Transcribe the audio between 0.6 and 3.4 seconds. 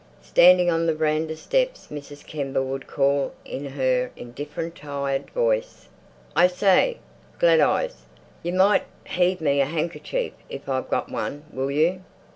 on the veranda steps Mrs. Kember would call